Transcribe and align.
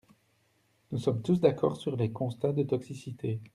Nous 0.91 0.97
sommes 0.97 1.21
tous 1.21 1.39
d’accord 1.41 1.77
sur 1.77 1.95
les 1.95 2.11
constats 2.11 2.53
de 2.53 2.63
toxicité. 2.63 3.39